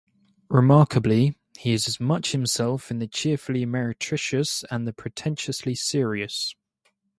Remarkably, 0.49 1.35
he 1.59 1.73
is 1.73 1.87
as 1.87 1.99
much 1.99 2.31
himself 2.31 2.89
in 2.89 2.97
the 2.97 3.05
cheerfully 3.05 3.67
meretricious 3.67 4.63
and 4.71 4.87
the 4.87 4.93
pretentiously 4.93 5.75
serious. 5.75 6.55